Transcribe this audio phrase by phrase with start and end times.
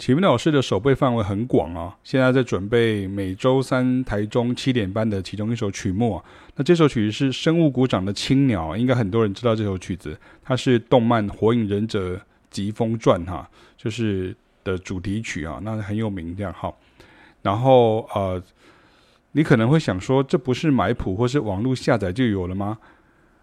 [0.00, 6.24] 启明老师的手背范围很广啊，现在在准备每周三台中七点半的其中一首曲目啊。
[6.56, 12.18] 那这首曲子是生物股长的青鸟，应该很多人知道这首曲子，它是动漫《火影忍者
[12.48, 14.34] 疾风传》哈，就是
[14.64, 16.72] 的主题曲啊，那很有名这样哈。
[17.42, 18.42] 然后呃，
[19.32, 22.78] 你可能会想说，这不是买谱或是网络下载就有了吗？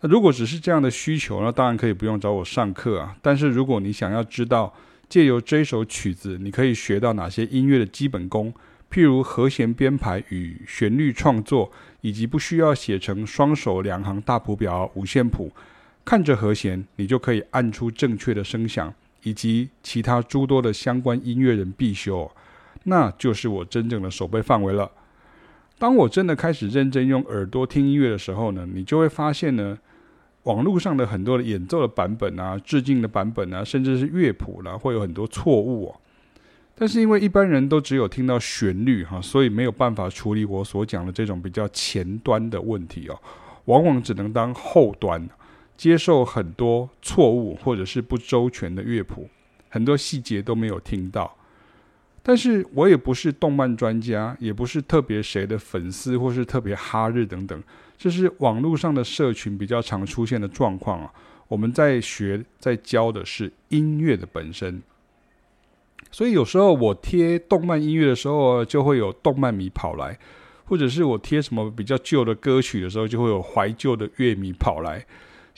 [0.00, 3.14] 那如果只是这样的需求，那当然可以不用找我上课啊。
[3.20, 4.72] 但是如果你想要知道，
[5.08, 8.52] 借由这首曲子，你可以学到哪些音乐的基本功，
[8.92, 11.72] 譬如和弦编排与旋律创作，
[12.02, 15.50] 以及不需要写成双手两行大谱表、五线谱，
[16.04, 22.30] 看着和弦，你就可以按出正确的声响，以及其他诸多的相关音乐人必修，
[22.84, 24.90] 那就是我真正的手背范围了。
[25.78, 29.78] 当我真的开始认真用耳朵听音乐的时候呢，你就会发现呢。
[30.48, 36.00] 网络上的很多的演奏的版本啊，致敬的版本啊，甚至是乐谱啦，会有很多错误哦。
[36.74, 43.18] 但是因为一般人都只有听到旋律哈，所以没有办法处理我所讲的这种比较前端的问题哦。
[43.66, 45.28] 往往只能当后端，
[45.76, 49.28] 接受很多错误或者是不周全的乐谱，
[49.68, 51.36] 很多细节都没有听到。
[52.22, 57.62] 但是我也不是动漫专家，也不是特别谁的粉丝，或是特别哈日等等。
[57.96, 61.12] 这是网络上的社群比较常出现的状况啊。
[61.48, 64.82] 我们在学、在教的是音乐的本身，
[66.10, 70.12] 所以有时候我贴动漫音乐的时候，就会有动漫迷跑来；
[70.66, 75.06] 或者是我贴什么比较旧的歌曲的时候，就会有怀旧的乐迷跑来。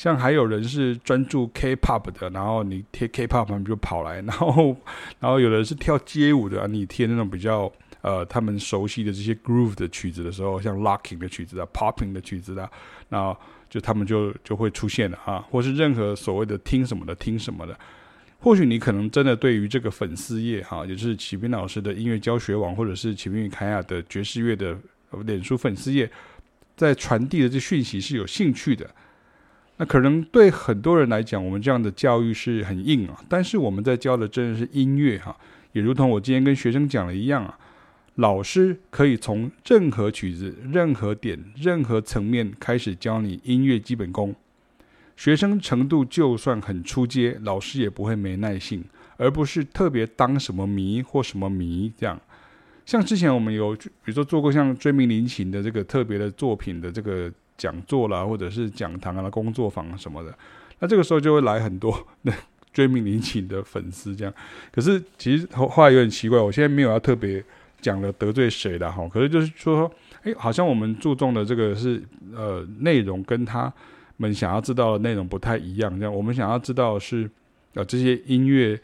[0.01, 4.75] 像还有人是专注 K-pop 的，然后你贴 K-pop 他们就跑来； 然后，
[5.19, 7.70] 然后有的人是跳街舞的，你贴那种比较。
[8.03, 12.67] 呃，他们熟悉的这些 groove 的曲子的时候，像 locking 的曲子啊，popping 的曲子啊，
[13.11, 13.37] 那
[13.69, 17.78] 就他们就就会出现了啊，或是任何所谓的听什么的听什么的，
[18.39, 24.75] 或许你可能真的对于这个粉丝页哈，也就是启斌老师的音乐教学网，或者是启斌与凯亚的爵士乐的
[25.27, 26.11] 脸书粉丝页，
[26.75, 28.89] 在传递的这讯息是有兴趣的。
[29.80, 35.34] 那可能对很多人来讲，我们这样的教育是很硬啊，但是我们在教的真的是音乐哈，
[35.72, 37.58] 也如同我今天跟学生讲的一样啊。
[38.16, 44.34] 老师可以从任何曲子、任何点、任何层面开始教你音乐基本功。
[45.16, 48.84] 学生程度就算很出阶，老师也不会没耐性，
[49.16, 52.20] 而不是特别当什么迷或什么迷这样。
[52.84, 60.34] 像之前我们有，比如说做过像追名林琴的这个特别的作品的这个讲座啦，或者是讲堂啊、工作坊什么的，
[60.78, 62.32] 那这个时候就会来很多那
[62.72, 64.34] 追名林檎的粉丝这样。
[64.72, 67.44] 可是其实后后来有点奇怪，我现在没有要特别。
[67.82, 69.09] 讲了得罪谁的哈？
[69.09, 69.91] 可是就是说，
[70.22, 72.03] 哎，好像我们注重的这个是
[72.37, 73.72] 呃内容，跟他
[74.19, 75.91] 们想要知道的内容不太一样。
[75.98, 77.31] 这样，我们想要知道是
[77.72, 78.78] 呃这些音乐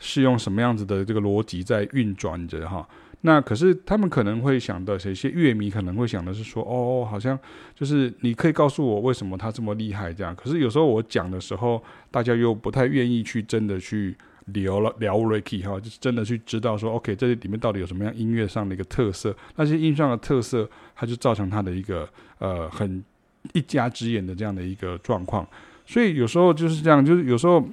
[0.00, 2.84] 是用什么样子的这个逻辑在运转着哈。
[3.22, 7.38] 那可是他们可能会想到，有些乐迷可能会想的是说，哦，好像
[7.74, 10.34] 就是你可以告诉我为什么他这么厉害这样。
[10.34, 14.16] 可是有时候我讲的时候，大家又不太愿意去真的去。
[14.52, 19.36] 聊了聊 Ricky 哈，就是真的去知道说，OK，这里面到底有什么样音乐上的一个特色？
[19.54, 23.04] 那些音上的特色，它就造成它的一个呃很
[23.52, 25.46] 一家之言的这样的一个状况。
[25.86, 27.64] 所以有时候就是这样，就是有时候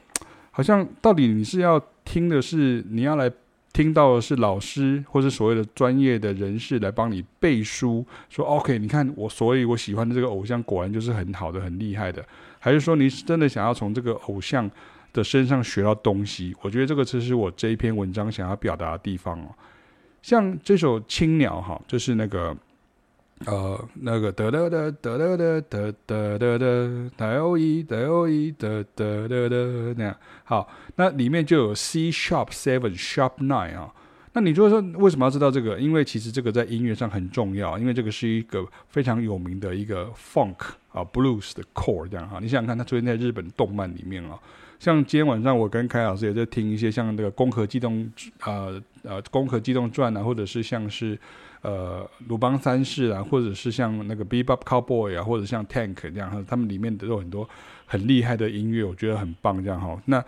[0.51, 3.31] 好像到底你是要听的是你要来
[3.77, 12.25] 听到的是老师或是所谓的专业的人士来帮你背书，说 OK，你看我，所以我喜欢的这个偶像果然就是很好的、很厉害的，
[12.57, 14.67] 还是说你是真的想要从这个偶像
[15.13, 19.53] 的身上学到东西，我觉得这个其实我这一篇文章想要表达的地方哦。
[20.23, 22.57] 像这首《青鸟》哈，就是那个
[23.45, 30.17] 呃那个得得得得得得得得得得得哦一得哦一得得得得那样。
[30.43, 33.93] 好，那里面就有 C sharp seven sharp nine 啊。
[34.33, 35.79] 那你就说为什么要知道这个？
[35.79, 40.57] 因为其实这个在音乐上很重要，因为这个是一个非常有名的一个 funk
[40.91, 42.39] 啊 blues 的 chord 这样哈。
[42.39, 44.37] 你想想看，它出现在日本动漫里面啊。
[44.79, 48.05] 像今天晚上我跟凯老师也在听一些像那个《攻壳机动》
[48.45, 51.17] 呃呃《攻壳机动传》啊，或者是像是
[51.67, 57.47] 呃《鲁邦三世》啊，或者是像那个《Bebop Cowboy》啊，或者像 Tank 这样，他们里面都有很多
[57.85, 60.01] 很厉害的音乐，我觉得很棒这样哈。
[60.05, 60.23] 那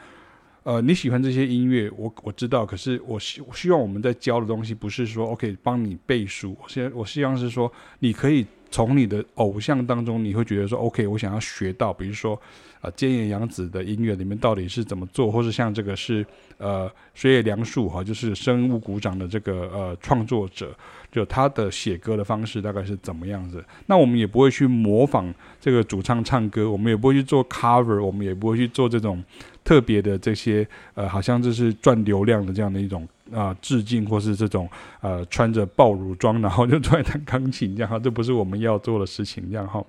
[0.63, 8.45] 呃你喜欢这些音乐，我我知道，可是我希希望我们在教的东西不是说 OK 帮你背书，我希我希望是说你可以。
[8.71, 12.39] 从你的偶像当中，你会觉得说，OK，我想要学到，比如说，
[12.81, 16.25] 呃，菅野洋子的音乐里面到底是怎么做，或是像这个是
[16.57, 20.73] 呃水野良树哈，就是生物鼓掌的这个呃创作者，
[21.11, 23.63] 就他的写歌的方式大概是怎么样子？
[23.87, 29.23] 那我们也不会去模仿这个主唱唱歌，我们也不会去做 cover，我们也不会去做这种
[29.63, 34.69] 特别的这些呃，好像这是赚流量的这样的一种啊、致敬，或是这种
[35.01, 39.83] 呃穿着爆乳装，然后就出来弹钢琴这样哈，这不是我们要做的事情这样哈。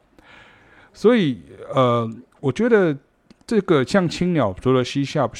[0.93, 1.41] 所以
[1.75, 2.11] 呃，
[2.41, 2.97] 我觉得
[3.51, 5.33] 这个像青鸟，除了 C sharp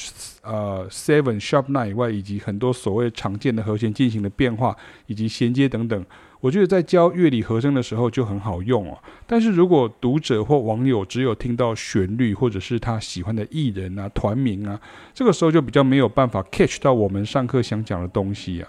[0.43, 4.75] 呃 seven sharp nine 以外，以及很多所谓常见的和弦进行的变化
[5.05, 6.05] 以及衔接等等。
[6.41, 14.77] 我觉得在教乐理和声的时候就很好用哦，但是如果读者或网友只有听到旋律或者是他喜欢的艺人啊、团名啊，
[15.13, 18.67] 这个时候就比较没有办法 catch 到我们上课想讲的东西啊。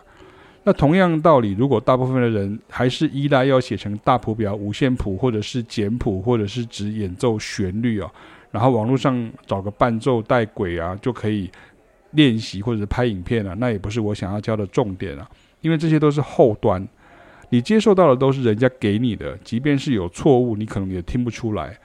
[0.62, 8.08] 那同样道理，如果大部分的人还是依赖要写成大谱表、五线谱或者是简谱，或者是只演奏旋律啊，
[8.52, 11.50] 然后网络上找个伴奏带轨啊就可以
[12.10, 15.26] 练习或者拍影片啊，那也不是我想要教的重点啊，
[15.62, 16.86] 因为这些都是后端。
[17.48, 21.76] 你接受到的都是人家给你的，即便是有错误，你可能也听不出来。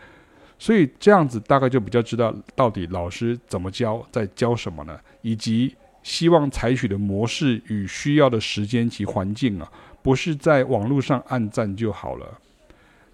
[0.59, 4.99] 所以这样子大概就比较知道到底老师怎么教，在教什么呢？
[5.21, 5.73] 以及
[6.03, 9.71] 希望采取的模式与需要的时间及环境啊，
[10.01, 12.39] 不是在网络上按赞就好了。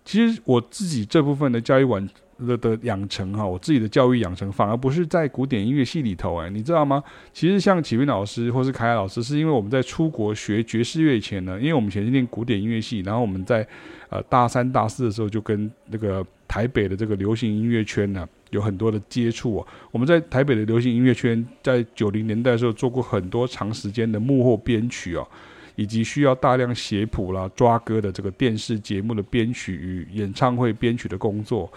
[0.04, 2.10] 其实我自己这部分的教育完。
[2.40, 7.04] 的的养成哈，我自己的教育养成反而不是在古典音乐系里头哎，你知道吗？
[7.32, 13.68] 其实像启斌老师或是凯凯老师，是因为我们在出国学爵士乐前呢，因为我们前是念古典音乐系，然后我们在
[14.10, 19.68] 呃大三大四的时候就跟那个台北的这个流行音乐圈呢有很多的接触哦。
[19.92, 25.28] 我们在台北的流行音乐圈，在九零年代的时候做过很多长时间的幕后编曲哦，
[25.76, 31.72] 以及需要大量写谱啦、抓歌的这个电视节目的编曲与演唱会编曲的工作。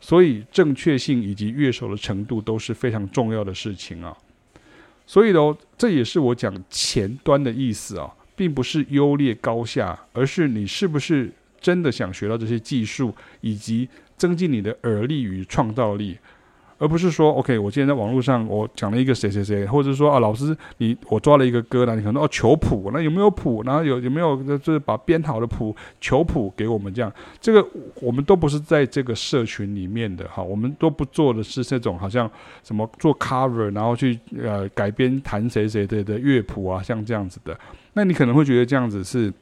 [0.00, 4.16] 所以正确性以及乐手的程度都是非常重要的事情啊。
[5.06, 16.18] 所以呢，这也是我讲前端的意思啊，并不是优劣高下，而是你是不是真的想学到这些技术，以及增进你的耳力与创造力。
[16.78, 23.62] 而不是说，OK，我今天在网络上我讲了一个谁谁谁，或者说啊，老师你我抓了一个歌呢，你可能哦求谱，那有没有谱？
[23.64, 27.10] 然后有有没有就是把编好的谱求谱给我们这样？
[27.40, 27.66] 这个
[28.00, 32.30] 我们都不是在这个社群里面的哈，我们都不做的是这种好像
[32.62, 37.58] 什么做 cover，然后去呃改编弹谁谁谁的乐谱啊，像这样子的。
[37.94, 39.32] 那你可能会觉得这样子是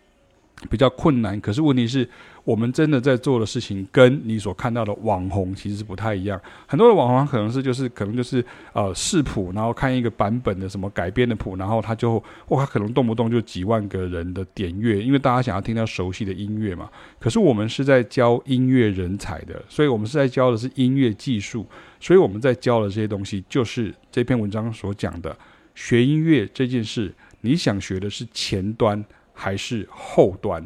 [0.71, 2.09] 比较困难，可是问题是。
[2.45, 6.39] 我们真的在做的事情，跟你所看到的网红其实不太一样。
[6.67, 16.91] 很多的网红可能是就是可能就是呃视谱，然后看一个版本的什么改编的谱，然后他就哇，他可能动不动就几万个人的点阅，因为大家想要听到熟悉的音乐嘛。
[17.19, 21.65] 可是我们是在教音乐人才的，所以我们是在教的是音乐技术，
[21.99, 25.35] 所以我们在教的这些东西，就是这篇文章所讲的
[25.75, 27.11] 学音乐这件事，
[27.41, 29.03] 你想学的是前端
[29.35, 30.65] 还是后端？